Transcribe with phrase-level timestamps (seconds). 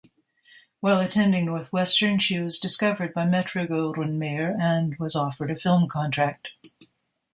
[0.79, 6.47] While attending Northwestern she was discovered by Metro-Goldwyn-Mayer and was offered a film contract.